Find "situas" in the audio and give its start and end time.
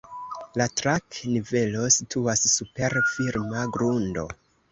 1.97-2.43